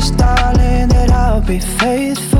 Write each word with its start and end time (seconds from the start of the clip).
promise, 0.00 0.10
darling, 0.12 0.88
that 0.88 1.10
I'll 1.10 1.40
be 1.40 1.58
faithful. 1.58 2.39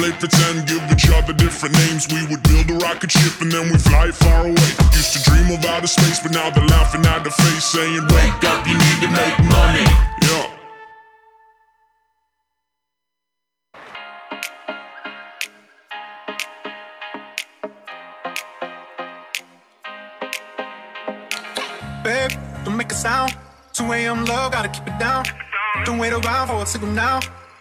play 0.00 0.12
pretend, 0.12 0.66
give 0.66 0.80
each 0.90 1.10
other 1.10 1.34
different 1.34 1.74
names. 1.74 2.08
We 2.08 2.24
would 2.28 2.42
build 2.44 2.70
a 2.70 2.76
rocket 2.86 3.12
ship 3.12 3.38
and 3.42 3.52
then 3.52 3.68
we 3.70 3.76
fly 3.76 4.10
far 4.10 4.46
away. 4.46 4.70
Used 4.96 5.12
to 5.12 5.20
dream 5.28 5.52
of 5.52 5.64
outer 5.66 5.86
space, 5.86 6.20
but 6.20 6.32
now 6.32 6.48
they're 6.48 6.64
laughing 6.66 7.04
at 7.04 7.22
the 7.22 7.30
face, 7.30 7.64
saying, 7.64 8.04
Wake 8.16 8.44
up, 8.44 8.66
you 8.66 8.78
need 8.86 8.98
to 9.04 9.10
make 9.20 9.36
money. 9.58 9.84
Yeah. 10.24 10.46
Babe, 22.02 22.30
don't 22.64 22.76
make 22.78 22.90
a 22.90 22.94
sound. 22.94 23.36
2 23.74 23.92
a.m. 23.92 24.24
love, 24.24 24.52
gotta 24.52 24.68
keep 24.68 24.86
it 24.86 24.98
down. 24.98 25.24
Don't 25.84 25.98
wait 25.98 26.14
around 26.14 26.48
for 26.48 26.62
a 26.62 26.66
signal 26.66 26.92
now. 26.92 27.20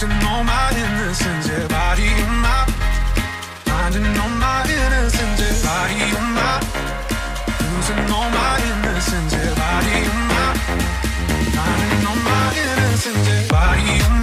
losing 0.00 0.26
all 0.28 0.44
my 0.44 0.70
innocence. 0.76 1.48
Yeah, 1.48 1.66
body 1.66 2.06
on 2.06 2.36
my, 2.38 2.64
finding 3.64 4.06
all 4.22 4.28
my 4.28 4.62
innocence. 4.62 5.40
Yeah, 5.40 5.62
body 5.66 5.98
on 6.16 6.34
my, 6.38 6.60
losing 7.74 8.12
all 8.14 8.30
my 8.30 8.60
innocence. 8.70 9.32
Yeah, 9.32 9.54
body 9.54 9.96
on 10.12 10.22
my, 10.30 10.54
finding 11.56 12.06
all 12.06 12.20
my 12.28 12.54
innocence. 12.62 13.28
Yeah, 13.28 13.48
body 13.48 14.02
on 14.04 14.12
my, 14.12 14.17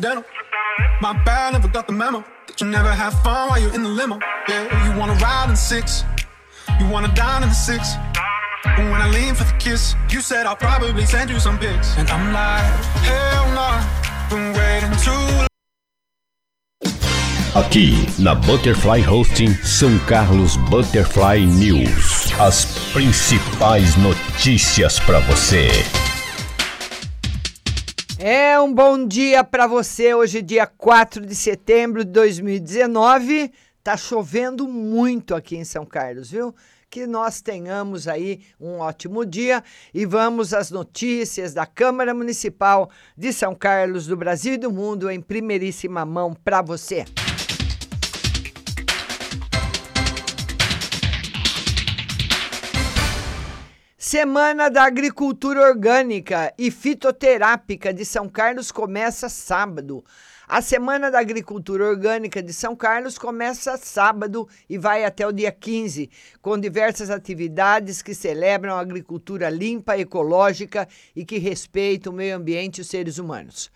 incidental. 0.00 0.24
My 1.00 1.12
bad, 1.24 1.52
never 1.52 1.68
got 1.68 1.86
the 1.86 1.92
memo. 1.92 2.24
That 2.46 2.60
you 2.60 2.66
never 2.66 2.92
have 2.92 3.14
fun 3.22 3.48
while 3.50 3.60
you're 3.60 3.74
in 3.74 3.82
the 3.82 3.88
limo. 3.88 4.18
Yeah, 4.48 4.64
you 4.84 4.98
wanna 4.98 5.14
ride 5.14 5.50
in 5.50 5.56
six. 5.56 6.04
You 6.80 6.88
wanna 6.88 7.12
dine 7.14 7.42
in 7.42 7.48
the 7.48 7.54
six. 7.54 7.96
But 8.64 8.90
when 8.90 9.00
I 9.00 9.08
lean 9.10 9.34
for 9.34 9.44
the 9.44 9.56
kiss, 9.58 9.94
you 10.10 10.20
said 10.20 10.46
I'll 10.46 10.56
probably 10.56 11.04
send 11.06 11.30
you 11.30 11.40
some 11.40 11.58
pics. 11.58 11.96
And 11.98 12.08
I'm 12.10 12.32
like, 12.32 12.64
hell 13.08 13.46
nah, 13.54 13.80
been 14.30 14.52
waiting 14.54 14.96
too 15.04 15.20
long. 15.36 15.46
Aqui 17.54 18.06
na 18.18 18.34
Butterfly 18.34 19.02
Hosting 19.02 19.52
São 19.64 19.98
Carlos 20.06 20.56
Butterfly 20.70 21.44
News. 21.46 22.32
As 22.38 22.64
principais 22.92 23.96
notícias 23.96 25.00
para 25.00 25.18
você. 25.20 25.68
É 28.22 28.60
um 28.60 28.70
bom 28.70 29.06
dia 29.06 29.42
para 29.42 29.66
você. 29.66 30.12
Hoje, 30.12 30.42
dia 30.42 30.66
4 30.66 31.24
de 31.24 31.34
setembro 31.34 32.04
de 32.04 32.10
2019. 32.10 33.50
Tá 33.82 33.96
chovendo 33.96 34.68
muito 34.68 35.34
aqui 35.34 35.56
em 35.56 35.64
São 35.64 35.86
Carlos, 35.86 36.30
viu? 36.30 36.54
Que 36.90 37.06
nós 37.06 37.40
tenhamos 37.40 38.06
aí 38.06 38.42
um 38.60 38.80
ótimo 38.80 39.24
dia 39.24 39.64
e 39.94 40.04
vamos 40.04 40.52
às 40.52 40.70
notícias 40.70 41.54
da 41.54 41.64
Câmara 41.64 42.12
Municipal 42.12 42.90
de 43.16 43.32
São 43.32 43.54
Carlos, 43.54 44.06
do 44.06 44.18
Brasil 44.18 44.52
e 44.52 44.58
do 44.58 44.70
mundo 44.70 45.10
em 45.10 45.18
primeiríssima 45.18 46.04
mão 46.04 46.34
para 46.34 46.60
você. 46.60 47.06
Semana 54.10 54.68
da 54.68 54.82
Agricultura 54.82 55.60
Orgânica 55.60 56.52
e 56.58 56.68
Fitoterápica 56.68 57.94
de 57.94 58.04
São 58.04 58.28
Carlos 58.28 58.72
começa 58.72 59.28
sábado. 59.28 60.04
A 60.48 60.60
Semana 60.60 61.12
da 61.12 61.20
Agricultura 61.20 61.84
Orgânica 61.84 62.42
de 62.42 62.52
São 62.52 62.74
Carlos 62.74 63.16
começa 63.16 63.76
sábado 63.76 64.48
e 64.68 64.76
vai 64.76 65.04
até 65.04 65.24
o 65.24 65.30
dia 65.30 65.52
15, 65.52 66.10
com 66.42 66.58
diversas 66.58 67.08
atividades 67.08 68.02
que 68.02 68.12
celebram 68.12 68.74
a 68.74 68.80
agricultura 68.80 69.48
limpa, 69.48 69.96
ecológica 69.96 70.88
e 71.14 71.24
que 71.24 71.38
respeita 71.38 72.10
o 72.10 72.12
meio 72.12 72.34
ambiente 72.34 72.78
e 72.78 72.80
os 72.80 72.88
seres 72.88 73.16
humanos. 73.16 73.70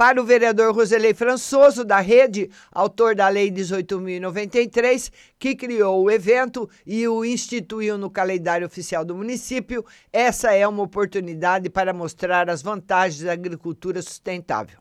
Para 0.00 0.18
o 0.18 0.24
vereador 0.24 0.74
Roselei 0.74 1.12
Françoso, 1.12 1.84
da 1.84 2.00
Rede, 2.00 2.50
autor 2.72 3.14
da 3.14 3.28
Lei 3.28 3.50
18.093, 3.50 5.12
que 5.38 5.54
criou 5.54 6.02
o 6.02 6.10
evento 6.10 6.70
e 6.86 7.06
o 7.06 7.22
instituiu 7.22 7.98
no 7.98 8.08
calendário 8.08 8.66
oficial 8.66 9.04
do 9.04 9.14
município, 9.14 9.84
essa 10.10 10.54
é 10.54 10.66
uma 10.66 10.84
oportunidade 10.84 11.68
para 11.68 11.92
mostrar 11.92 12.48
as 12.48 12.62
vantagens 12.62 13.24
da 13.24 13.32
agricultura 13.34 14.00
sustentável. 14.00 14.78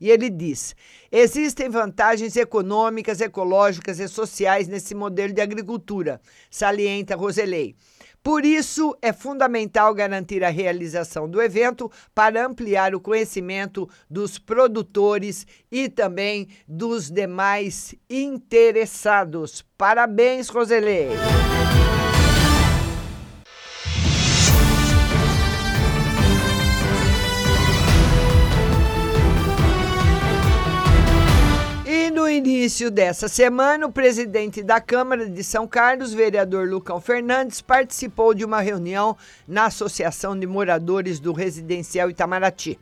E 0.00 0.10
ele 0.10 0.30
diz: 0.30 0.74
existem 1.12 1.68
vantagens 1.68 2.34
econômicas, 2.34 3.20
ecológicas 3.20 4.00
e 4.00 4.08
sociais 4.08 4.66
nesse 4.66 4.94
modelo 4.94 5.34
de 5.34 5.42
agricultura, 5.42 6.22
salienta 6.50 7.14
Roselei. 7.14 7.76
Por 8.24 8.46
isso, 8.46 8.96
é 9.02 9.12
fundamental 9.12 9.92
garantir 9.92 10.42
a 10.42 10.48
realização 10.48 11.28
do 11.28 11.42
evento 11.42 11.92
para 12.14 12.46
ampliar 12.46 12.94
o 12.94 13.00
conhecimento 13.00 13.86
dos 14.08 14.38
produtores 14.38 15.46
e 15.70 15.90
também 15.90 16.48
dos 16.66 17.10
demais 17.10 17.94
interessados. 18.08 19.62
Parabéns, 19.76 20.48
Roselei! 20.48 21.08
Início 32.64 32.90
dessa 32.90 33.28
semana, 33.28 33.86
o 33.86 33.92
presidente 33.92 34.62
da 34.62 34.80
Câmara 34.80 35.28
de 35.28 35.44
São 35.44 35.68
Carlos, 35.68 36.14
vereador 36.14 36.66
Lucão 36.66 36.98
Fernandes, 36.98 37.60
participou 37.60 38.32
de 38.32 38.42
uma 38.42 38.62
reunião 38.62 39.14
na 39.46 39.66
Associação 39.66 40.38
de 40.38 40.46
Moradores 40.46 41.20
do 41.20 41.34
Residencial 41.34 42.08
Itamaraty. 42.08 42.78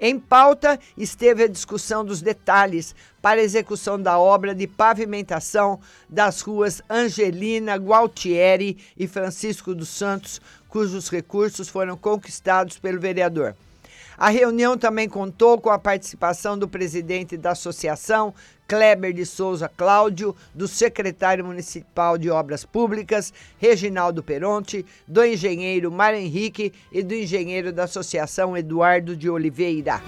Em 0.00 0.18
pauta 0.18 0.76
esteve 0.98 1.44
a 1.44 1.48
discussão 1.48 2.04
dos 2.04 2.20
detalhes 2.20 2.96
para 3.22 3.40
a 3.40 3.44
execução 3.44 3.96
da 3.96 4.18
obra 4.18 4.56
de 4.56 4.66
pavimentação 4.66 5.78
das 6.08 6.40
ruas 6.40 6.82
Angelina, 6.90 7.76
Gualtieri 7.76 8.76
e 8.98 9.06
Francisco 9.06 9.72
dos 9.72 9.90
Santos, 9.90 10.40
cujos 10.68 11.08
recursos 11.08 11.68
foram 11.68 11.96
conquistados 11.96 12.76
pelo 12.76 12.98
vereador. 12.98 13.54
A 14.22 14.28
reunião 14.28 14.78
também 14.78 15.08
contou 15.08 15.60
com 15.60 15.68
a 15.68 15.80
participação 15.80 16.56
do 16.56 16.68
presidente 16.68 17.36
da 17.36 17.50
associação, 17.50 18.32
Kleber 18.68 19.12
de 19.12 19.26
Souza 19.26 19.68
Cláudio, 19.68 20.36
do 20.54 20.68
secretário 20.68 21.44
municipal 21.44 22.16
de 22.16 22.30
Obras 22.30 22.64
Públicas, 22.64 23.32
Reginaldo 23.58 24.22
Peronte, 24.22 24.86
do 25.08 25.24
engenheiro 25.24 25.90
Mário 25.90 26.20
Henrique 26.20 26.72
e 26.92 27.02
do 27.02 27.14
engenheiro 27.14 27.72
da 27.72 27.82
associação 27.82 28.56
Eduardo 28.56 29.16
de 29.16 29.28
Oliveira. 29.28 30.00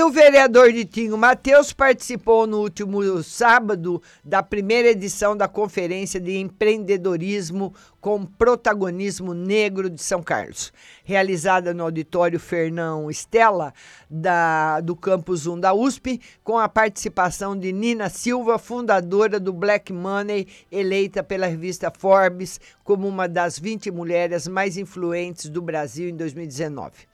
E 0.00 0.02
o 0.02 0.08
vereador 0.08 0.72
Ditinho 0.72 1.18
Matheus 1.18 1.74
participou 1.74 2.46
no 2.46 2.62
último 2.62 3.22
sábado 3.22 4.00
da 4.24 4.42
primeira 4.42 4.88
edição 4.88 5.36
da 5.36 5.46
Conferência 5.46 6.18
de 6.18 6.38
Empreendedorismo 6.38 7.74
com 8.00 8.24
Protagonismo 8.24 9.34
Negro 9.34 9.90
de 9.90 10.02
São 10.02 10.22
Carlos, 10.22 10.72
realizada 11.04 11.74
no 11.74 11.84
auditório 11.84 12.40
Fernão 12.40 13.10
Estela, 13.10 13.74
da, 14.08 14.80
do 14.80 14.96
Campus 14.96 15.46
1 15.46 15.60
da 15.60 15.74
USP, 15.74 16.18
com 16.42 16.58
a 16.58 16.66
participação 16.66 17.54
de 17.54 17.70
Nina 17.70 18.08
Silva, 18.08 18.58
fundadora 18.58 19.38
do 19.38 19.52
Black 19.52 19.92
Money, 19.92 20.48
eleita 20.72 21.22
pela 21.22 21.46
revista 21.46 21.92
Forbes 21.94 22.58
como 22.82 23.06
uma 23.06 23.28
das 23.28 23.58
20 23.58 23.90
mulheres 23.90 24.48
mais 24.48 24.78
influentes 24.78 25.50
do 25.50 25.60
Brasil 25.60 26.08
em 26.08 26.16
2019. 26.16 27.09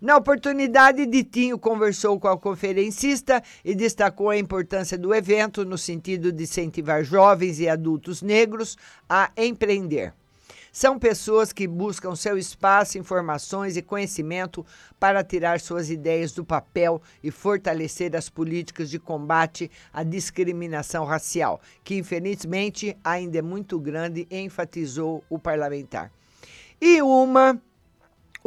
Na 0.00 0.16
oportunidade, 0.16 1.04
Ditinho 1.06 1.58
conversou 1.58 2.20
com 2.20 2.28
a 2.28 2.38
conferencista 2.38 3.42
e 3.64 3.74
destacou 3.74 4.30
a 4.30 4.38
importância 4.38 4.96
do 4.96 5.12
evento 5.12 5.64
no 5.64 5.76
sentido 5.76 6.30
de 6.30 6.44
incentivar 6.44 7.02
jovens 7.02 7.58
e 7.58 7.68
adultos 7.68 8.22
negros 8.22 8.76
a 9.08 9.32
empreender. 9.36 10.14
São 10.70 11.00
pessoas 11.00 11.52
que 11.52 11.66
buscam 11.66 12.14
seu 12.14 12.38
espaço, 12.38 12.96
informações 12.96 13.76
e 13.76 13.82
conhecimento 13.82 14.64
para 15.00 15.24
tirar 15.24 15.58
suas 15.58 15.90
ideias 15.90 16.30
do 16.30 16.44
papel 16.44 17.02
e 17.20 17.32
fortalecer 17.32 18.14
as 18.14 18.28
políticas 18.28 18.88
de 18.88 19.00
combate 19.00 19.68
à 19.92 20.04
discriminação 20.04 21.04
racial, 21.04 21.60
que 21.82 21.96
infelizmente 21.96 22.96
ainda 23.02 23.38
é 23.38 23.42
muito 23.42 23.80
grande, 23.80 24.28
enfatizou 24.30 25.24
o 25.28 25.40
parlamentar. 25.40 26.12
E 26.80 27.02
uma 27.02 27.60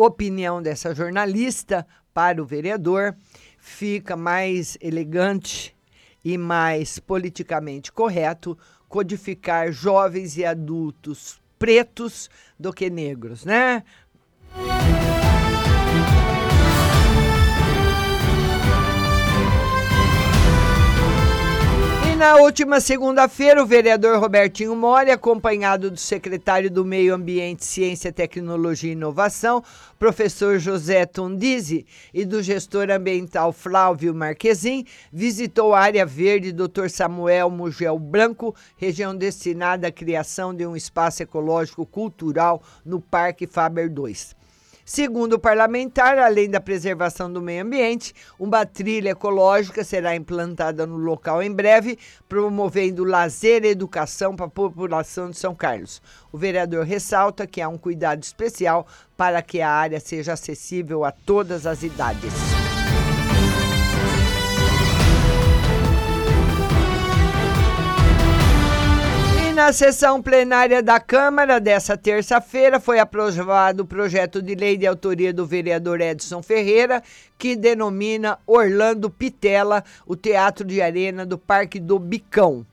opinião 0.06 0.62
dessa 0.62 0.94
jornalista 0.94 1.86
para 2.14 2.42
o 2.42 2.46
vereador 2.46 3.16
fica 3.58 4.16
mais 4.16 4.78
elegante 4.82 5.76
e 6.24 6.38
mais 6.38 7.00
politicamente 7.00 7.92
correto 7.92 8.58
codificar 8.88 9.72
jovens 9.72 10.38
e 10.38 10.46
adultos 10.46 11.40
pretos 11.58 12.30
do 12.60 12.74
que 12.74 12.90
negros, 12.90 13.46
né? 13.46 13.84
Na 22.22 22.36
última 22.36 22.80
segunda-feira, 22.80 23.64
o 23.64 23.66
vereador 23.66 24.20
Robertinho 24.20 24.76
Mori, 24.76 25.10
acompanhado 25.10 25.90
do 25.90 25.98
secretário 25.98 26.70
do 26.70 26.86
Meio 26.86 27.16
Ambiente, 27.16 27.66
Ciência, 27.66 28.12
Tecnologia 28.12 28.92
e 28.92 28.94
Inovação, 28.94 29.64
professor 29.98 30.60
José 30.60 31.04
Tondizzi, 31.08 31.84
e 32.14 32.24
do 32.24 32.44
gestor 32.44 32.92
ambiental 32.92 33.52
Flávio 33.52 34.14
Marquezin, 34.14 34.86
visitou 35.12 35.74
a 35.74 35.80
área 35.80 36.06
verde 36.06 36.52
Dr. 36.52 36.90
Samuel 36.90 37.50
Mugel 37.50 37.98
Branco, 37.98 38.56
região 38.78 39.16
destinada 39.16 39.88
à 39.88 39.92
criação 39.92 40.54
de 40.54 40.64
um 40.64 40.76
espaço 40.76 41.24
ecológico 41.24 41.88
cultural 41.88 42.62
no 42.86 43.02
Parque 43.02 43.48
Faber 43.48 43.90
2. 43.90 44.41
Segundo 44.86 45.34
o 45.34 45.40
parlamentar, 45.40 46.18
além 46.18 46.50
da 46.50 46.60
preservação 46.60 47.32
do 47.32 47.42
meio 47.42 47.64
ambiente, 47.64 48.14
uma 48.40 48.66
trilha 48.66 49.12
ecológica 49.12 49.84
será 49.84 50.16
implantada 50.16 50.86
no 50.86 50.98
local 50.98 51.42
em 51.42 51.52
breve, 51.52 51.98
promovendo 52.28 53.04
lazer 53.04 53.64
e 53.64 53.70
educação 53.70 54.36
para 54.36 54.48
a 54.48 54.50
população 54.50 55.30
de 55.30 55.38
São 55.38 55.54
Carlos. 55.54 56.02
O 56.32 56.38
vereador 56.38 56.86
ressalta 56.86 57.46
que 57.46 57.62
há 57.62 57.70
um 57.70 57.78
cuidado 57.78 58.24
especial 58.24 58.88
para 59.16 59.42
que 59.42 59.62
a 59.62 59.70
área 59.70 60.00
seja 60.00 60.34
acessível 60.34 61.06
a 61.06 61.12
todas 61.12 61.66
as 61.68 61.84
idades. 61.84 62.34
Na 69.62 69.72
sessão 69.72 70.24
plenária 70.24 70.82
da 70.82 71.00
Câmara 71.00 71.60
dessa 71.60 71.96
terça-feira 71.96 72.80
foi 72.80 72.98
aprovado 72.98 73.84
o 73.84 73.86
projeto 73.86 74.42
de 74.42 74.56
lei 74.56 74.76
de 74.76 74.88
autoria 74.88 75.32
do 75.32 75.46
vereador 75.46 76.02
Edson 76.02 76.42
Ferreira, 76.42 77.04
que 77.38 77.56
denomina 77.56 78.40
Orlando 78.48 79.08
Pitela 79.08 79.84
o 80.04 80.16
Teatro 80.16 80.66
de 80.66 80.82
Arena 80.82 81.28
do 81.28 81.38
Parque 81.38 81.80
do 81.80 82.00
Bicão. 82.00 82.66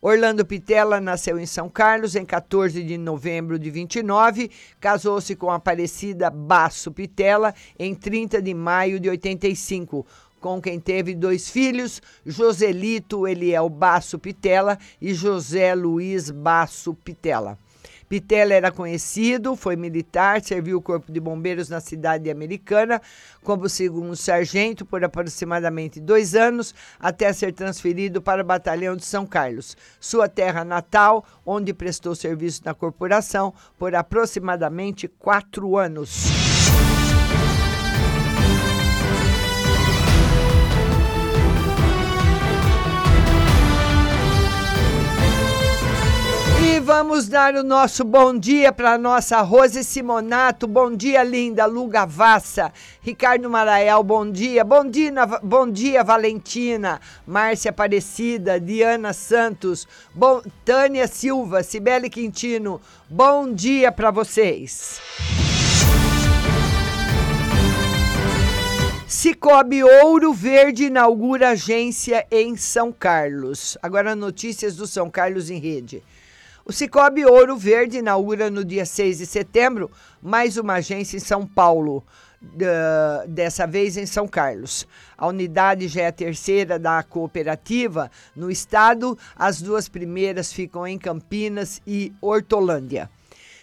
Orlando 0.00 0.46
Pitela 0.46 0.98
nasceu 0.98 1.38
em 1.38 1.44
São 1.44 1.68
Carlos 1.68 2.16
em 2.16 2.24
14 2.24 2.82
de 2.82 2.96
novembro 2.96 3.58
de 3.58 3.70
29, 3.70 4.50
casou-se 4.80 5.36
com 5.36 5.50
Aparecida 5.50 6.30
Basso 6.30 6.90
Pitela 6.90 7.54
em 7.78 7.94
30 7.94 8.40
de 8.40 8.54
maio 8.54 8.98
de 8.98 9.10
85 9.10 10.06
com 10.40 10.60
quem 10.60 10.80
teve 10.80 11.14
dois 11.14 11.48
filhos, 11.50 12.00
Joselito 12.24 13.28
Eliel 13.28 13.68
Basso 13.68 14.18
Pitela 14.18 14.78
e 15.00 15.12
José 15.12 15.74
Luiz 15.74 16.30
Basso 16.30 16.94
Pitela. 16.94 17.58
Pitela 18.10 18.52
era 18.52 18.72
conhecido, 18.72 19.54
foi 19.54 19.76
militar, 19.76 20.42
serviu 20.42 20.78
o 20.78 20.82
Corpo 20.82 21.12
de 21.12 21.20
Bombeiros 21.20 21.68
na 21.68 21.78
cidade 21.78 22.28
americana 22.28 23.00
como 23.44 23.68
segundo 23.68 24.16
sargento 24.16 24.84
por 24.84 25.04
aproximadamente 25.04 26.00
dois 26.00 26.34
anos, 26.34 26.74
até 26.98 27.32
ser 27.32 27.52
transferido 27.52 28.20
para 28.20 28.42
o 28.42 28.44
Batalhão 28.44 28.96
de 28.96 29.04
São 29.04 29.24
Carlos, 29.24 29.76
sua 30.00 30.28
terra 30.28 30.64
natal, 30.64 31.24
onde 31.46 31.72
prestou 31.72 32.16
serviço 32.16 32.62
na 32.64 32.74
corporação 32.74 33.54
por 33.78 33.94
aproximadamente 33.94 35.06
quatro 35.06 35.78
anos. 35.78 36.49
Vamos 46.90 47.28
dar 47.28 47.54
o 47.54 47.62
nosso 47.62 48.02
bom 48.02 48.36
dia 48.36 48.72
para 48.72 48.98
nossa 48.98 49.40
Rose 49.42 49.84
Simonato. 49.84 50.66
Bom 50.66 50.92
dia, 50.92 51.22
linda. 51.22 51.64
Lu 51.64 51.86
Gavassa. 51.86 52.72
Ricardo 53.00 53.48
Marael, 53.48 54.02
bom 54.02 54.28
dia. 54.28 54.64
Bom 54.64 54.84
dia, 54.84 55.12
bom 55.40 55.70
dia 55.70 56.02
Valentina. 56.02 57.00
Márcia 57.24 57.70
Aparecida. 57.70 58.58
Diana 58.58 59.12
Santos. 59.12 59.86
Bom, 60.12 60.42
Tânia 60.64 61.06
Silva. 61.06 61.62
Cibele 61.62 62.10
Quintino. 62.10 62.80
Bom 63.08 63.52
dia 63.52 63.92
para 63.92 64.10
vocês. 64.10 65.00
Cicobi 69.06 69.84
Ouro 69.84 70.32
Verde 70.32 70.86
inaugura 70.86 71.50
agência 71.50 72.26
em 72.32 72.56
São 72.56 72.90
Carlos. 72.90 73.78
Agora 73.80 74.16
notícias 74.16 74.74
do 74.74 74.88
São 74.88 75.08
Carlos 75.08 75.50
em 75.50 75.60
rede. 75.60 76.02
O 76.70 76.72
Cicobi 76.72 77.26
Ouro 77.26 77.56
Verde 77.56 77.98
inaugura 77.98 78.48
no 78.48 78.64
dia 78.64 78.86
6 78.86 79.18
de 79.18 79.26
setembro 79.26 79.90
mais 80.22 80.56
uma 80.56 80.74
agência 80.74 81.16
em 81.16 81.20
São 81.20 81.44
Paulo, 81.44 82.04
dessa 83.26 83.66
vez 83.66 83.96
em 83.96 84.06
São 84.06 84.28
Carlos. 84.28 84.86
A 85.18 85.26
unidade 85.26 85.88
já 85.88 86.02
é 86.02 86.06
a 86.06 86.12
terceira 86.12 86.78
da 86.78 87.02
cooperativa 87.02 88.08
no 88.36 88.52
estado, 88.52 89.18
as 89.34 89.60
duas 89.60 89.88
primeiras 89.88 90.52
ficam 90.52 90.86
em 90.86 90.96
Campinas 90.96 91.82
e 91.84 92.12
Hortolândia. 92.20 93.10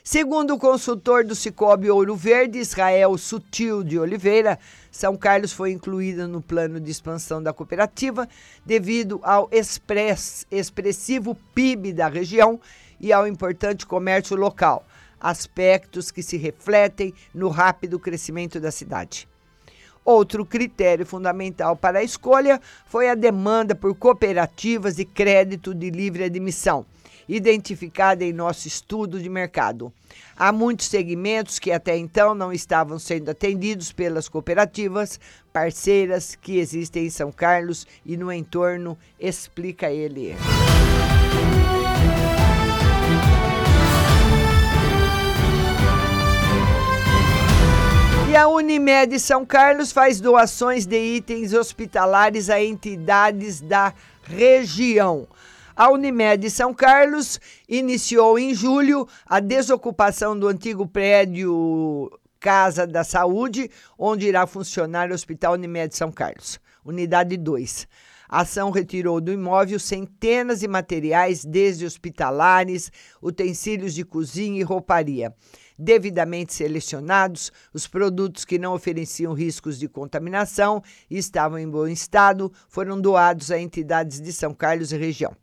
Segundo 0.03 0.55
o 0.55 0.59
consultor 0.59 1.23
do 1.23 1.35
Cicobi 1.35 1.89
Ouro 1.89 2.13
Verde, 2.13 2.59
Israel 2.59 3.17
Sutil 3.17 3.83
de 3.83 3.97
Oliveira, 3.97 4.59
São 4.91 5.15
Carlos 5.15 5.53
foi 5.53 5.71
incluída 5.71 6.27
no 6.27 6.41
plano 6.41 6.77
de 6.77 6.91
expansão 6.91 7.41
da 7.41 7.53
cooperativa 7.53 8.27
devido 8.65 9.21
ao 9.23 9.47
express, 9.51 10.45
expressivo 10.51 11.35
PIB 11.53 11.93
da 11.93 12.09
região 12.09 12.59
e 13.00 13.13
ao 13.13 13.27
importante 13.27 13.86
comércio 13.86 14.36
local, 14.36 14.86
aspectos 15.20 16.12
que 16.12 16.22
se 16.22 16.38
refletem 16.38 17.13
no 17.34 17.50
rápido 17.50 18.00
crescimento 18.00 18.60
da 18.60 18.72
cidade. 18.72 19.27
Outro 20.06 20.46
critério 20.46 21.06
fundamental 21.06 21.75
para 21.75 22.00
a 22.00 22.04
escolha 22.04 22.62
foi 22.86 23.10
a 23.10 23.16
demanda 23.16 23.75
por 23.75 23.94
cooperativas 23.94 24.96
de 24.96 25.04
crédito 25.04 25.74
de 25.74 25.89
livre 25.89 26.24
admissão, 26.24 26.86
identificada 27.27 28.24
em 28.24 28.32
nosso 28.32 28.70
estudo 28.70 29.22
de 29.22 29.27
mercado. 29.27 29.92
Há 30.34 30.54
muitos 30.54 30.88
segmentos 30.88 31.60
que 31.60 31.74
até 31.74 31.98
então 31.98 32.34
não 32.34 32.54
estavam 32.54 32.98
sendo 32.98 33.30
atendidos 33.30 33.92
pelas 33.92 34.30
cooperativas 34.30 35.20
parceiras 35.51 36.36
que 36.36 36.58
existem 36.58 37.08
em 37.08 37.10
São 37.10 37.30
Carlos 37.30 37.86
e 38.06 38.16
no 38.16 38.32
entorno, 38.32 38.98
explica 39.20 39.92
ele. 39.92 40.38
E 48.29 48.36
a 48.36 48.46
Unimed 48.46 49.17
São 49.22 49.46
Carlos 49.46 49.93
faz 49.93 50.19
doações 50.19 50.86
de 50.86 50.98
itens 50.98 51.53
hospitalares 51.53 52.50
a 52.50 52.62
entidades 52.62 53.62
da 53.62 53.93
região. 54.24 55.25
A 55.74 55.89
Unimed 55.89 56.50
São 56.50 56.74
Carlos 56.74 57.39
iniciou 57.69 58.38
em 58.38 58.53
julho 58.53 59.07
a 59.25 59.39
desocupação 59.39 60.38
do 60.38 60.50
antigo 60.50 60.86
prédio 60.86 62.12
Casa 62.38 62.86
da 62.86 63.05
Saúde, 63.05 63.72
onde 63.98 64.27
irá 64.27 64.46
funcionar 64.46 65.10
o 65.10 65.13
Hospital 65.13 65.53
Unimed 65.53 65.96
São 65.96 66.12
Carlos. 66.12 66.60
unidade 66.84 67.38
2. 67.38 67.88
A 68.27 68.41
ação 68.41 68.72
retirou 68.72 69.22
do 69.22 69.31
imóvel 69.31 69.79
centenas 69.79 70.60
de 70.60 70.67
materiais, 70.67 71.46
desde 71.46 71.86
hospitalares, 71.86 72.91
utensílios 73.24 73.93
de 73.93 74.03
cozinha 74.03 74.60
e 74.60 74.63
rouparia. 74.63 75.34
Devidamente 75.79 76.53
selecionados, 76.53 77.51
os 77.72 77.88
produtos 77.88 78.43
que 78.43 78.57
não 78.57 78.74
ofereciam 78.74 79.34
riscos 79.34 79.77
de 79.77 79.88
contaminação 79.88 80.81
e 81.10 81.17
estavam 81.17 81.60
em 81.60 81.69
bom 81.69 81.88
estado 81.88 82.51
foram 82.67 83.00
doados 83.00 83.51
a 83.51 83.60
entidades 83.60 84.19
de 84.19 84.34
São 84.34 84.55
Carlos 84.55 84.91
e 84.91 84.98
região. 84.98 85.36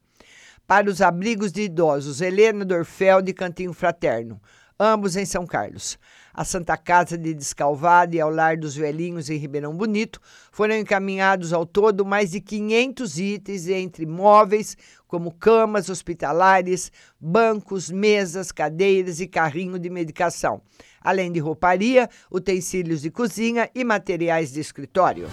Para 0.67 0.91
os 0.91 1.01
abrigos 1.01 1.53
de 1.53 1.63
idosos, 1.63 2.21
Helena 2.21 2.65
Dorfeld 2.65 3.31
e 3.31 3.35
Cantinho 3.35 3.73
Fraterno, 3.73 4.41
ambos 4.81 5.15
em 5.15 5.25
São 5.25 5.47
Carlos. 5.47 5.99
A 6.37 6.45
Santa 6.45 6.77
Casa 6.77 7.17
de 7.17 7.33
Descalvado 7.33 8.17
e 8.17 8.21
ao 8.21 8.29
Lar 8.29 8.57
dos 8.57 8.75
Velhinhos 8.75 9.31
em 9.31 9.37
Ribeirão 9.37 9.73
Bonito 9.73 10.21
foram 10.51 10.77
encaminhados 10.77 11.53
ao 11.53 11.65
todo 11.65 12.05
mais 12.05 12.33
de 12.33 12.41
500 12.41 13.19
itens 13.21 13.69
entre 13.69 14.05
móveis, 14.05 14.77
como 15.07 15.31
camas 15.31 15.89
hospitalares, 15.89 16.91
bancos, 17.21 17.89
mesas, 17.89 18.51
cadeiras 18.51 19.21
e 19.21 19.29
carrinho 19.29 19.79
de 19.79 19.89
medicação, 19.89 20.61
além 21.01 21.31
de 21.31 21.39
rouparia, 21.39 22.11
utensílios 22.29 23.03
de 23.03 23.13
cozinha 23.13 23.71
e 23.73 23.85
materiais 23.85 24.53
de 24.53 24.59
escritório. 24.59 25.29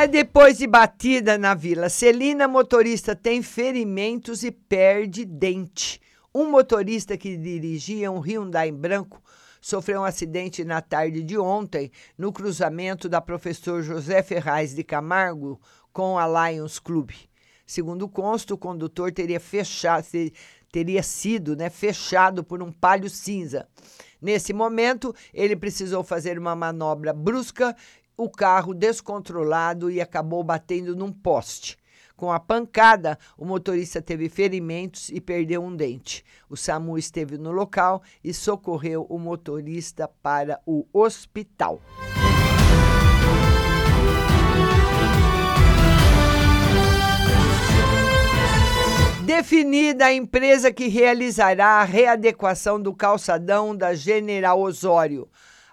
É 0.00 0.06
depois 0.06 0.56
de 0.56 0.66
batida 0.66 1.36
na 1.36 1.52
Vila 1.52 1.90
Celina, 1.90 2.48
motorista 2.48 3.14
tem 3.14 3.42
ferimentos 3.42 4.42
e 4.42 4.50
perde 4.50 5.26
dente. 5.26 6.00
Um 6.34 6.50
motorista 6.50 7.18
que 7.18 7.36
dirigia 7.36 8.10
um 8.10 8.18
Hyundai 8.18 8.72
branco 8.72 9.22
sofreu 9.60 10.00
um 10.00 10.04
acidente 10.04 10.64
na 10.64 10.80
tarde 10.80 11.22
de 11.22 11.36
ontem 11.36 11.92
no 12.16 12.32
cruzamento 12.32 13.10
da 13.10 13.20
professor 13.20 13.82
José 13.82 14.22
Ferraz 14.22 14.74
de 14.74 14.82
Camargo 14.82 15.60
com 15.92 16.18
a 16.18 16.48
Lions 16.48 16.78
Club. 16.78 17.10
Segundo 17.66 18.08
consta, 18.08 18.54
o 18.54 18.58
condutor 18.58 19.12
teria 19.12 19.38
fechado, 19.38 20.06
teria 20.72 21.02
sido 21.02 21.54
né, 21.54 21.68
fechado 21.68 22.42
por 22.42 22.62
um 22.62 22.72
palio 22.72 23.10
cinza. 23.10 23.68
Nesse 24.20 24.52
momento, 24.52 25.14
ele 25.32 25.56
precisou 25.56 26.04
fazer 26.04 26.38
uma 26.38 26.54
manobra 26.54 27.12
brusca 27.12 27.74
o 28.20 28.28
carro 28.28 28.74
descontrolado 28.74 29.90
e 29.90 29.98
acabou 29.98 30.44
batendo 30.44 30.94
num 30.94 31.10
poste. 31.10 31.78
Com 32.14 32.30
a 32.30 32.38
pancada, 32.38 33.18
o 33.34 33.46
motorista 33.46 34.02
teve 34.02 34.28
ferimentos 34.28 35.08
e 35.08 35.22
perdeu 35.22 35.62
um 35.62 35.74
dente. 35.74 36.22
O 36.46 36.54
SAMU 36.54 36.98
esteve 36.98 37.38
no 37.38 37.50
local 37.50 38.02
e 38.22 38.34
socorreu 38.34 39.06
o 39.08 39.18
motorista 39.18 40.06
para 40.22 40.60
o 40.66 40.86
hospital. 40.92 41.80
Definida 49.24 50.04
a 50.04 50.12
empresa 50.12 50.70
que 50.70 50.88
realizará 50.88 51.80
a 51.80 51.84
readequação 51.84 52.78
do 52.78 52.92
calçadão 52.94 53.74
da 53.74 53.94
General 53.94 54.60
Osório. 54.60 55.26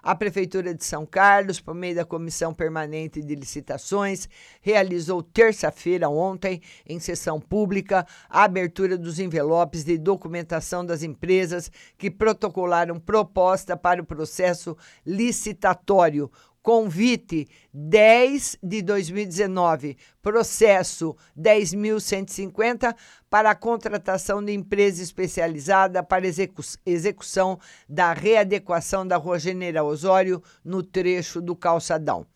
A 0.08 0.14
Prefeitura 0.14 0.72
de 0.72 0.82
São 0.86 1.04
Carlos, 1.04 1.60
por 1.60 1.74
meio 1.74 1.94
da 1.94 2.02
Comissão 2.02 2.54
Permanente 2.54 3.20
de 3.20 3.34
Licitações, 3.34 4.26
realizou 4.62 5.22
terça-feira, 5.22 6.08
ontem, 6.08 6.62
em 6.88 6.98
sessão 6.98 7.38
pública, 7.38 8.06
a 8.26 8.44
abertura 8.44 8.96
dos 8.96 9.18
envelopes 9.18 9.84
de 9.84 9.98
documentação 9.98 10.82
das 10.82 11.02
empresas 11.02 11.70
que 11.98 12.10
protocolaram 12.10 12.98
proposta 12.98 13.76
para 13.76 14.00
o 14.00 14.06
processo 14.06 14.74
licitatório, 15.04 16.30
Convite 16.62 17.48
10 17.72 18.58
de 18.62 18.82
2019, 18.82 19.96
processo 20.20 21.16
10.150 21.38 22.94
para 23.30 23.50
a 23.50 23.54
contratação 23.54 24.44
de 24.44 24.52
empresa 24.52 25.02
especializada 25.02 26.02
para 26.02 26.26
execu 26.26 26.62
execução 26.84 27.58
da 27.88 28.12
readequação 28.12 29.06
da 29.06 29.16
Rua 29.16 29.38
General 29.38 29.86
Osório 29.86 30.42
no 30.64 30.82
trecho 30.82 31.40
do 31.40 31.54
calçadão. 31.56 32.26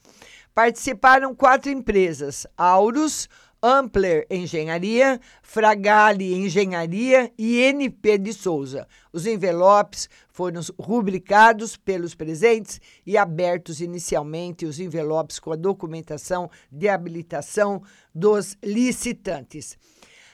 Participaram 0.55 1.35
quatro 1.35 1.71
empresas: 1.71 2.47
Aurus, 2.57 3.29
Ampler 3.63 4.27
Engenharia, 4.29 5.21
Fragale 5.41 6.35
Engenharia 6.35 7.33
e 7.39 7.61
NP 7.61 8.19
de 8.19 8.33
Souza. 8.33 8.89
Os 9.13 9.25
envelopes 9.25 10.09
foram 10.29 10.61
rubricados 10.77 11.77
pelos 11.77 12.13
presentes 12.13 12.81
e 13.07 13.17
abertos 13.17 13.81
inicialmente 13.81 14.67
os 14.67 14.81
envelopes 14.81 15.39
com 15.39 15.53
a 15.53 15.57
documentação 15.57 16.51
de 16.73 16.89
habilitação 16.89 17.83
dos 18.13 18.59
licitantes. 18.65 19.79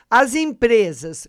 As 0.08 0.34
empresas 0.34 1.28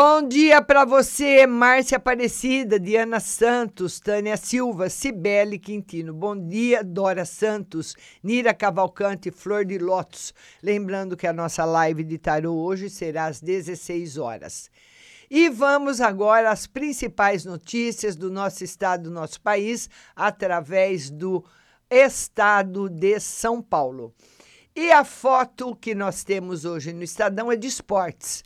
Bom 0.01 0.25
dia 0.25 0.62
para 0.62 0.85
você, 0.85 1.45
Márcia 1.45 1.97
Aparecida, 1.97 2.79
Diana 2.79 3.19
Santos, 3.19 3.99
Tânia 3.99 4.38
Silva, 4.38 4.89
Cibele 4.89 5.59
Quintino. 5.59 6.13
Bom 6.13 6.38
dia, 6.38 6.85
Dora 6.85 7.25
Santos, 7.25 7.97
Nira 8.23 8.53
Cavalcante, 8.53 9.29
Flor 9.29 9.65
de 9.65 9.77
Lótus. 9.77 10.33
Lembrando 10.63 11.17
que 11.17 11.27
a 11.27 11.33
nossa 11.33 11.65
live 11.65 12.05
de 12.05 12.17
tarô 12.17 12.53
hoje 12.53 12.89
será 12.89 13.25
às 13.25 13.41
16 13.41 14.17
horas. 14.17 14.71
E 15.29 15.49
vamos 15.49 15.99
agora 15.99 16.49
às 16.49 16.65
principais 16.65 17.43
notícias 17.43 18.15
do 18.15 18.31
nosso 18.31 18.63
estado, 18.63 19.03
do 19.03 19.12
nosso 19.12 19.41
país, 19.41 19.89
através 20.15 21.09
do 21.09 21.43
estado 21.89 22.88
de 22.88 23.19
São 23.19 23.62
Paulo. 23.62 24.15
E 24.73 24.93
a 24.93 25.03
foto 25.03 25.75
que 25.75 25.93
nós 25.93 26.23
temos 26.23 26.63
hoje 26.63 26.93
no 26.93 27.03
Estadão 27.03 27.51
é 27.51 27.57
de 27.57 27.67
esportes. 27.67 28.45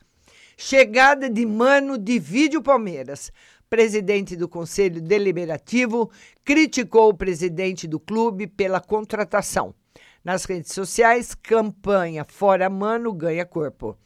Chegada 0.57 1.29
de 1.29 1.45
Mano 1.45 1.97
divide 1.97 2.57
o 2.57 2.61
Palmeiras. 2.61 3.31
Presidente 3.69 4.35
do 4.35 4.47
Conselho 4.47 5.01
Deliberativo 5.01 6.11
criticou 6.45 7.09
o 7.09 7.13
presidente 7.13 7.87
do 7.87 7.99
clube 7.99 8.45
pela 8.45 8.79
contratação. 8.79 9.73
Nas 10.23 10.45
redes 10.45 10.71
sociais, 10.71 11.33
campanha 11.33 12.23
Fora 12.23 12.69
Mano 12.69 13.11
ganha 13.11 13.45
corpo. 13.45 13.97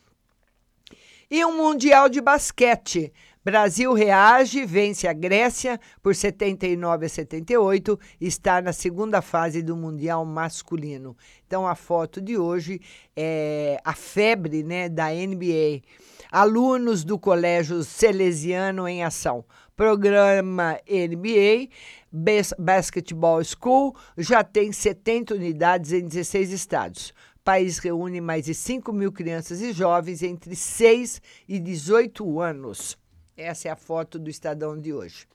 E 1.30 1.44
um 1.44 1.58
Mundial 1.58 2.08
de 2.08 2.22
Basquete. 2.22 3.12
Brasil 3.48 3.94
reage, 3.94 4.66
vence 4.66 5.08
a 5.08 5.14
Grécia 5.14 5.80
por 6.04 6.14
79 6.14 7.06
a 7.06 7.10
78 7.10 7.98
e 8.20 8.28
está 8.28 8.62
na 8.62 8.74
segunda 8.74 9.22
fase 9.22 9.64
do 9.64 9.74
Mundial 9.74 10.26
masculino. 10.26 11.16
Então 11.48 11.66
a 11.66 11.74
foto 11.74 12.20
de 12.20 12.38
hoje 12.38 12.82
é 13.16 13.80
a 13.86 13.94
febre, 13.94 14.64
né, 14.64 14.90
da 14.90 15.06
NBA. 15.12 15.82
Alunos 16.30 17.06
do 17.06 17.18
Colégio 17.18 17.86
Salesiano 17.86 18.86
em 18.86 19.02
Ação. 19.02 19.46
Programa 19.78 20.78
NBA 20.86 21.70
Bas 22.12 22.54
Basketball 22.60 23.42
School 23.46 23.96
já 24.18 24.44
tem 24.44 24.74
70 24.74 25.36
unidades 25.36 25.94
em 25.94 26.06
16 26.06 26.52
estados. 26.52 27.14
O 27.38 27.44
país 27.46 27.78
reúne 27.78 28.20
mais 28.20 28.44
de 28.44 28.54
5 28.54 28.92
mil 28.92 29.10
crianças 29.10 29.62
e 29.62 29.72
jovens 29.72 30.22
entre 30.22 30.54
6 30.54 31.22
e 31.48 31.58
18 31.60 32.42
anos. 32.42 32.98
Essa 33.38 33.68
é 33.68 33.72
a 33.72 33.76
foto 33.76 34.18
do 34.18 34.32
Estadão 34.32 34.76
de 34.76 34.92
hoje. 34.92 35.28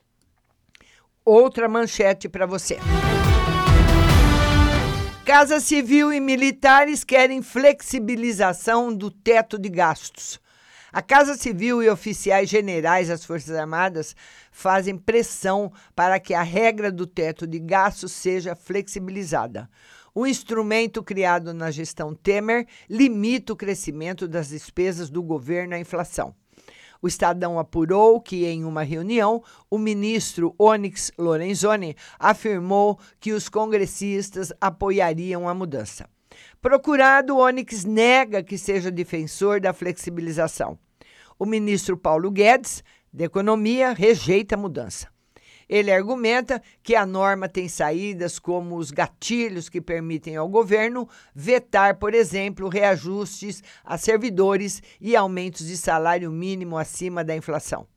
Outra 1.23 1.69
manchete 1.69 2.27
para 2.27 2.45
você. 2.45 2.77
Casa 5.25 5.61
Civil 5.61 6.11
e 6.11 6.19
militares 6.19 7.05
querem 7.05 7.41
flexibilização 7.41 8.93
do 8.93 9.09
teto 9.09 9.57
de 9.57 9.69
gastos. 9.69 10.37
A 10.91 11.01
Casa 11.01 11.35
Civil 11.35 11.81
e 11.81 11.89
oficiais 11.89 12.49
generais 12.49 13.07
das 13.07 13.23
Forças 13.23 13.55
Armadas 13.55 14.13
fazem 14.51 14.97
pressão 14.97 15.71
para 15.95 16.19
que 16.19 16.33
a 16.33 16.43
regra 16.43 16.91
do 16.91 17.07
teto 17.07 17.47
de 17.47 17.57
gastos 17.57 18.11
seja 18.11 18.53
flexibilizada. 18.53 19.69
O 20.13 20.27
instrumento 20.27 21.01
criado 21.01 21.53
na 21.53 21.71
gestão 21.71 22.13
Temer 22.13 22.67
limita 22.89 23.53
o 23.53 23.55
crescimento 23.55 24.27
das 24.27 24.49
despesas 24.49 25.09
do 25.09 25.23
governo 25.23 25.73
à 25.73 25.79
inflação. 25.79 26.35
O 27.03 27.07
Estadão 27.07 27.59
apurou 27.59 28.21
que, 28.21 28.45
em 28.45 28.63
uma 28.63 28.81
reunião, 28.81 29.43
o 29.69 29.77
ministro 29.77 30.55
Onyx 30.57 31.11
Lorenzoni 31.19 31.97
afirmou 32.17 32.97
que 33.19 33.33
os 33.33 33.49
congressistas 33.49 34.53
apoiariam 34.61 35.49
a 35.49 35.53
mudança. 35.53 36.09
Procurado, 36.61 37.37
Onyx 37.37 37.83
nega 37.83 38.41
que 38.41 38.57
seja 38.57 38.89
defensor 38.89 39.59
da 39.59 39.73
flexibilização. 39.73 40.79
O 41.37 41.45
ministro 41.45 41.97
Paulo 41.97 42.31
Guedes, 42.31 42.81
da 43.11 43.25
Economia, 43.25 43.91
rejeita 43.91 44.55
a 44.55 44.57
mudança. 44.57 45.12
Ele 45.67 45.91
argumenta 45.91 46.61
que 46.81 46.95
a 46.95 47.05
norma 47.05 47.47
tem 47.47 47.67
saídas 47.67 48.39
como 48.39 48.77
os 48.77 48.91
gatilhos 48.91 49.69
que 49.69 49.81
permitem 49.81 50.35
ao 50.35 50.47
governo 50.47 51.07
vetar, 51.33 51.95
por 51.97 52.13
exemplo, 52.13 52.69
reajustes 52.69 53.63
a 53.83 53.97
servidores 53.97 54.81
e 54.99 55.15
aumentos 55.15 55.67
de 55.67 55.77
salário 55.77 56.31
mínimo 56.31 56.77
acima 56.77 57.23
da 57.23 57.35
inflação. 57.35 57.87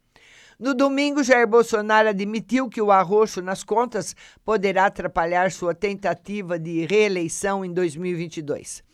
No 0.58 0.74
domingo, 0.74 1.22
Jair 1.22 1.46
Bolsonaro 1.46 2.08
admitiu 2.08 2.66
que 2.66 2.80
o 2.80 2.90
arroxo 2.90 3.42
nas 3.42 3.62
contas 3.62 4.16
poderá 4.42 4.86
atrapalhar 4.86 5.52
sua 5.52 5.74
tentativa 5.74 6.58
de 6.58 6.86
reeleição 6.86 7.62
em 7.62 7.70
2022. 7.70 8.85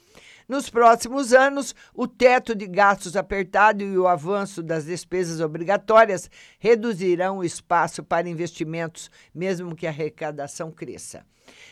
Nos 0.53 0.69
próximos 0.69 1.33
anos, 1.33 1.75
o 1.95 2.07
teto 2.07 2.55
de 2.55 2.67
gastos 2.67 3.17
apertado 3.17 3.83
e 3.83 3.97
o 3.97 4.07
avanço 4.07 4.63
das 4.63 4.85
despesas 4.85 5.41
obrigatórias 5.41 6.29
reduzirão 6.59 7.39
o 7.39 7.45
espaço 7.45 8.03
para 8.05 8.29
investimentos, 8.29 9.11
mesmo 9.35 9.75
que 9.75 9.87
a 9.87 9.89
arrecadação 9.89 10.71
cresça. 10.71 11.25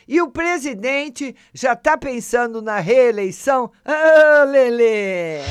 E 0.09 0.19
o 0.23 0.31
presidente 0.31 1.37
já 1.53 1.75
está 1.75 1.99
pensando 1.99 2.62
na 2.62 2.79
reeleição? 2.79 3.71
Ah, 3.85 4.45
Lele! 4.45 5.43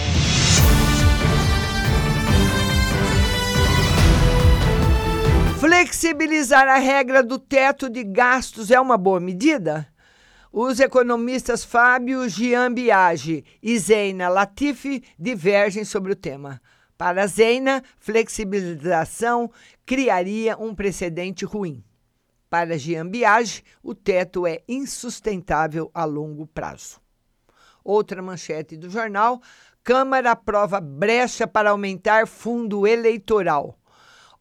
Flexibilizar 5.59 6.67
a 6.67 6.79
regra 6.79 7.21
do 7.21 7.37
teto 7.37 7.91
de 7.91 8.03
gastos 8.03 8.71
é 8.71 8.79
uma 8.79 8.97
boa 8.97 9.19
medida? 9.19 9.87
Os 10.51 10.79
economistas 10.79 11.63
Fábio 11.63 12.27
Gian 12.27 12.73
Biagi 12.73 13.45
e 13.61 13.77
Zeina 13.77 14.27
Latifi 14.29 15.03
divergem 15.17 15.85
sobre 15.85 16.13
o 16.13 16.15
tema. 16.15 16.59
Para 16.97 17.27
Zeina, 17.27 17.83
flexibilização 17.99 19.51
criaria 19.85 20.57
um 20.57 20.73
precedente 20.73 21.45
ruim. 21.45 21.83
Para 22.49 22.79
Gian 22.79 23.07
Biagi, 23.07 23.63
o 23.83 23.93
teto 23.93 24.47
é 24.47 24.63
insustentável 24.67 25.91
a 25.93 26.03
longo 26.03 26.47
prazo. 26.47 26.99
Outra 27.83 28.19
manchete 28.19 28.75
do 28.75 28.89
jornal: 28.89 29.39
Câmara 29.83 30.31
aprova 30.31 30.81
brecha 30.81 31.45
para 31.45 31.69
aumentar 31.69 32.25
fundo 32.25 32.87
eleitoral. 32.87 33.77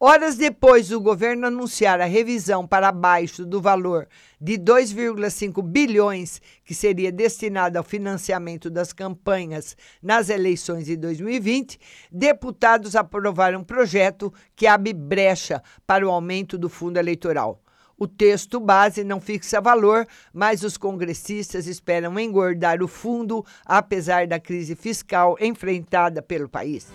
Horas 0.00 0.36
depois 0.36 0.90
do 0.90 1.00
governo 1.00 1.48
anunciar 1.48 2.00
a 2.00 2.04
revisão 2.04 2.64
para 2.64 2.92
baixo 2.92 3.44
do 3.44 3.60
valor 3.60 4.06
de 4.40 4.56
2,5 4.56 5.60
bilhões 5.60 6.40
que 6.64 6.72
seria 6.72 7.10
destinado 7.10 7.76
ao 7.76 7.82
financiamento 7.82 8.70
das 8.70 8.92
campanhas 8.92 9.76
nas 10.00 10.28
eleições 10.28 10.84
de 10.84 10.96
2020, 10.96 11.80
deputados 12.12 12.94
aprovaram 12.94 13.58
um 13.58 13.64
projeto 13.64 14.32
que 14.54 14.68
abre 14.68 14.92
brecha 14.92 15.60
para 15.84 16.06
o 16.06 16.12
aumento 16.12 16.56
do 16.56 16.68
fundo 16.68 16.96
eleitoral. 16.96 17.60
O 17.98 18.06
texto 18.06 18.60
base 18.60 19.02
não 19.02 19.20
fixa 19.20 19.60
valor, 19.60 20.06
mas 20.32 20.62
os 20.62 20.76
congressistas 20.76 21.66
esperam 21.66 22.20
engordar 22.20 22.80
o 22.84 22.86
fundo, 22.86 23.44
apesar 23.66 24.28
da 24.28 24.38
crise 24.38 24.76
fiscal 24.76 25.36
enfrentada 25.40 26.22
pelo 26.22 26.48
país. 26.48 26.86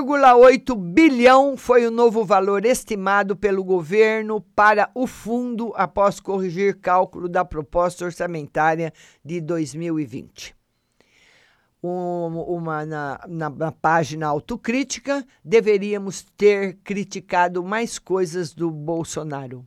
1,8 0.00 0.76
bilhão 0.76 1.56
foi 1.56 1.86
o 1.86 1.90
novo 1.90 2.22
valor 2.22 2.66
estimado 2.66 3.34
pelo 3.34 3.64
governo 3.64 4.42
para 4.54 4.90
o 4.94 5.06
fundo 5.06 5.72
após 5.74 6.20
corrigir 6.20 6.78
cálculo 6.78 7.28
da 7.28 7.44
proposta 7.44 8.04
orçamentária 8.04 8.92
de 9.24 9.40
2020. 9.40 10.54
Um, 11.82 12.40
uma 12.46 12.84
na, 12.84 13.20
na, 13.26 13.48
na 13.48 13.72
página 13.72 14.26
autocrítica, 14.26 15.24
deveríamos 15.42 16.26
ter 16.36 16.74
criticado 16.84 17.64
mais 17.64 17.98
coisas 17.98 18.52
do 18.52 18.70
Bolsonaro. 18.70 19.66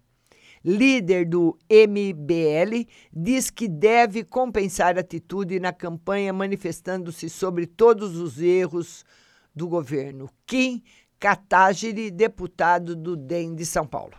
Líder 0.63 1.25
do 1.25 1.57
MBL 1.71 2.85
diz 3.11 3.49
que 3.49 3.67
deve 3.67 4.23
compensar 4.23 4.97
atitude 4.99 5.59
na 5.59 5.71
campanha, 5.71 6.33
manifestando-se 6.33 7.29
sobre 7.29 7.65
todos 7.65 8.17
os 8.17 8.39
erros 8.39 9.05
do 9.55 9.67
governo. 9.67 10.29
Kim 10.45 10.81
Kataguiri, 11.19 12.09
deputado 12.09 12.95
do 12.95 13.15
DEM 13.15 13.55
de 13.55 13.65
São 13.65 13.85
Paulo. 13.85 14.13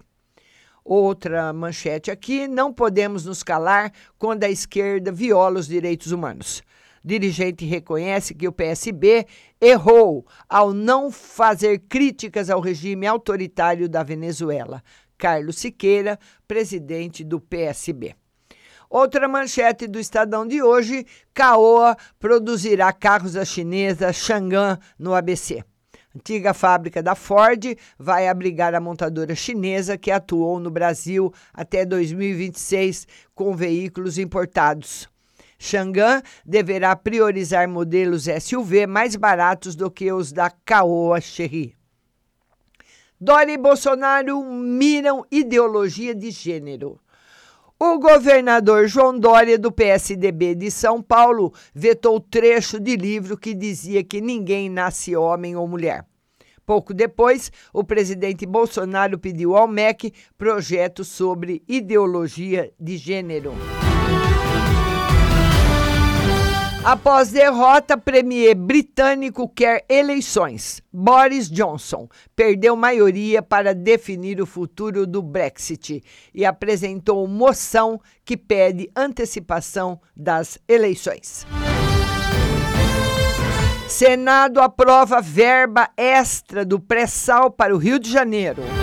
Outra 0.84 1.52
manchete 1.52 2.10
aqui: 2.10 2.48
não 2.48 2.72
podemos 2.72 3.24
nos 3.24 3.42
calar 3.42 3.92
quando 4.18 4.44
a 4.44 4.50
esquerda 4.50 5.12
viola 5.12 5.60
os 5.60 5.66
direitos 5.66 6.12
humanos. 6.12 6.62
Dirigente 7.02 7.64
reconhece 7.64 8.34
que 8.34 8.46
o 8.46 8.52
PSB 8.52 9.26
errou 9.58 10.26
ao 10.46 10.74
não 10.74 11.10
fazer 11.10 11.78
críticas 11.88 12.50
ao 12.50 12.60
regime 12.60 13.06
autoritário 13.06 13.88
da 13.88 14.02
Venezuela. 14.02 14.82
Carlos 15.16 15.56
Siqueira, 15.56 16.18
presidente 16.46 17.24
do 17.24 17.40
PSB. 17.40 18.14
Outra 18.90 19.29
manchete 19.29 19.87
do 19.87 20.00
Estadão 20.00 20.44
de 20.44 20.61
hoje: 20.61 21.07
Caoa 21.33 21.96
produzirá 22.18 22.92
carros 22.92 23.35
da 23.35 23.44
chinesa 23.44 24.12
Chang'an 24.12 24.81
no 24.98 25.14
ABC. 25.14 25.62
Antiga 26.12 26.53
fábrica 26.53 27.00
da 27.00 27.14
Ford 27.14 27.76
vai 27.96 28.26
abrigar 28.26 28.74
a 28.74 28.81
montadora 28.81 29.33
chinesa 29.37 29.96
que 29.96 30.11
atuou 30.11 30.59
no 30.59 30.72
Brasil 30.72 31.33
até 31.55 31.87
2026 31.87 33.07
com 33.33 33.55
veículos 33.55 34.18
importados. 34.18 35.09
Chang'an 35.57 36.20
deverá 36.44 36.96
priorizar 36.96 37.68
modelos 37.68 38.24
SUV 38.24 38.88
mais 38.88 39.14
baratos 39.14 39.76
do 39.76 39.88
que 39.88 40.11
os 40.12 40.33
da 40.33 40.50
Caoa 40.50 41.20
Chery. 41.20 41.76
Dória 43.20 43.53
e 43.53 43.59
Bolsonaro 43.59 44.42
miram 44.42 45.24
ideologia 45.31 46.12
de 46.12 46.33
gênero. 46.33 46.98
O 47.82 47.98
governador 47.98 48.86
João 48.86 49.18
Dória, 49.18 49.58
do 49.58 49.72
PSDB 49.72 50.54
de 50.54 50.70
São 50.70 51.00
Paulo, 51.00 51.50
vetou 51.74 52.20
trecho 52.20 52.78
de 52.78 52.94
livro 52.94 53.38
que 53.38 53.54
dizia 53.54 54.04
que 54.04 54.20
ninguém 54.20 54.68
nasce 54.68 55.16
homem 55.16 55.56
ou 55.56 55.66
mulher. 55.66 56.04
Pouco 56.66 56.92
depois, 56.92 57.50
o 57.72 57.82
presidente 57.82 58.44
Bolsonaro 58.44 59.18
pediu 59.18 59.56
ao 59.56 59.66
MEC 59.66 60.12
projeto 60.36 61.02
sobre 61.04 61.62
ideologia 61.66 62.70
de 62.78 62.98
gênero. 62.98 63.54
Após 66.82 67.30
derrota, 67.30 67.98
premier 67.98 68.54
britânico 68.54 69.46
quer 69.46 69.84
eleições. 69.86 70.82
Boris 70.90 71.50
Johnson 71.50 72.08
perdeu 72.34 72.74
maioria 72.74 73.42
para 73.42 73.74
definir 73.74 74.40
o 74.40 74.46
futuro 74.46 75.06
do 75.06 75.20
Brexit 75.20 76.02
e 76.34 76.42
apresentou 76.42 77.28
moção 77.28 78.00
que 78.24 78.34
pede 78.34 78.90
antecipação 78.96 80.00
das 80.16 80.58
eleições. 80.66 81.46
Senado 83.86 84.58
aprova 84.58 85.20
verba 85.20 85.90
extra 85.98 86.64
do 86.64 86.80
pré-sal 86.80 87.50
para 87.50 87.74
o 87.74 87.78
Rio 87.78 87.98
de 87.98 88.10
Janeiro 88.10 88.79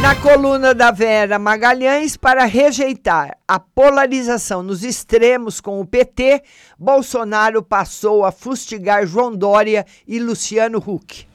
na 0.00 0.14
coluna 0.14 0.74
da 0.74 0.90
Vera 0.90 1.38
Magalhães 1.38 2.16
para 2.16 2.46
rejeitar 2.46 3.36
a 3.46 3.60
polarização 3.60 4.62
nos 4.62 4.82
extremos 4.82 5.60
com 5.60 5.78
o 5.78 5.86
PT, 5.86 6.42
Bolsonaro 6.78 7.62
passou 7.62 8.24
a 8.24 8.32
fustigar 8.32 9.06
João 9.06 9.34
Dória 9.36 9.84
e 10.08 10.18
Luciano 10.18 10.78
Huck. 10.78 11.26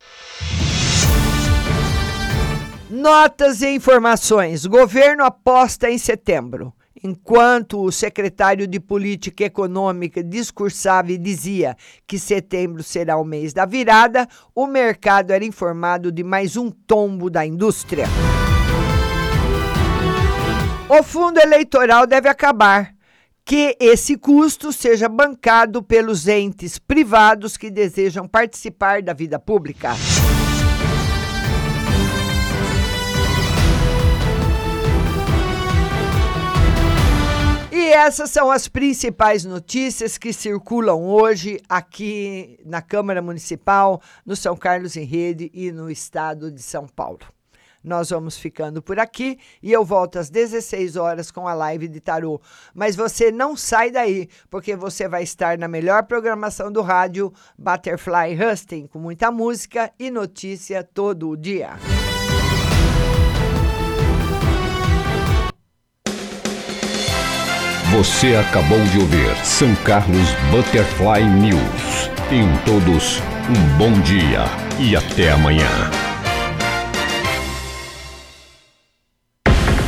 Notas 2.89 3.61
e 3.61 3.69
informações. 3.69 4.65
Governo 4.65 5.23
aposta 5.23 5.89
em 5.89 5.97
setembro. 5.97 6.73
Enquanto 7.03 7.83
o 7.83 7.91
secretário 7.91 8.65
de 8.65 8.79
Política 8.79 9.43
Econômica 9.43 10.23
discursava 10.23 11.11
e 11.11 11.19
dizia 11.19 11.77
que 12.07 12.17
setembro 12.17 12.81
será 12.81 13.17
o 13.17 13.23
mês 13.23 13.53
da 13.53 13.65
virada, 13.65 14.27
o 14.55 14.65
mercado 14.65 15.31
era 15.31 15.45
informado 15.45 16.11
de 16.11 16.23
mais 16.23 16.57
um 16.57 16.71
tombo 16.71 17.29
da 17.29 17.45
indústria. 17.45 18.07
O 20.87 21.01
fundo 21.01 21.39
eleitoral 21.39 22.05
deve 22.05 22.29
acabar. 22.29 22.93
que 23.47 23.77
esse 23.79 24.17
custo 24.17 24.73
seja 24.73 25.07
bancado 25.07 25.83
pelos 25.83 26.27
entes 26.27 26.79
privados 26.79 27.55
que 27.55 27.69
desejam 27.69 28.27
participar 28.27 29.03
da 29.03 29.13
vida 29.13 29.37
pública. 29.37 29.91
E 37.71 37.87
essas 37.89 38.31
são 38.31 38.49
as 38.49 38.67
principais 38.67 39.45
notícias 39.45 40.17
que 40.17 40.33
circulam 40.33 41.03
hoje 41.03 41.61
aqui 41.69 42.57
na 42.65 42.81
Câmara 42.81 43.21
Municipal, 43.21 44.01
no 44.25 44.35
São 44.35 44.57
Carlos 44.57 44.97
em 44.97 45.03
Rede 45.03 45.51
e 45.53 45.71
no 45.71 45.87
estado 45.87 46.51
de 46.51 46.63
São 46.63 46.87
Paulo. 46.87 47.34
Nós 47.85 48.09
vamos 48.09 48.35
ficando 48.35 48.81
por 48.81 48.99
aqui 48.99 49.37
e 49.61 49.71
eu 49.71 49.85
volto 49.85 50.17
às 50.17 50.29
16 50.29 50.95
horas 50.95 51.29
com 51.29 51.47
a 51.47 51.53
live 51.53 51.87
de 51.87 51.99
tarô. 51.99 52.41
Mas 52.73 52.95
você 52.95 53.31
não 53.31 53.55
sai 53.55 53.91
daí, 53.91 54.27
porque 54.49 54.75
você 54.75 55.07
vai 55.07 55.21
estar 55.21 55.55
na 55.57 55.67
melhor 55.67 56.03
programação 56.03 56.71
do 56.71 56.81
rádio 56.81 57.31
Butterfly 57.57 58.35
Husting, 58.41 58.87
com 58.87 58.97
muita 58.97 59.29
música 59.29 59.91
e 59.99 60.09
notícia 60.09 60.83
todo 60.83 61.29
o 61.29 61.37
dia. 61.37 61.75
Você 67.91 68.35
acabou 68.35 68.81
de 68.91 68.99
ouvir 68.99 69.45
São 69.45 69.73
Carlos 69.85 70.33
Butterfly 70.51 71.23
News. 71.23 72.09
Tenham 72.29 72.51
todos 72.65 73.21
um 73.47 73.77
bom 73.77 74.01
dia 74.01 74.43
e 74.79 74.95
até 74.95 75.31
amanhã. 75.31 76.04